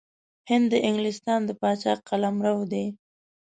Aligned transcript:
هند 0.49 0.65
د 0.71 0.73
انګلستان 0.87 1.39
د 1.45 1.49
پاچا 1.61 1.93
قلمرو 2.09 2.57
دی. 2.71 2.85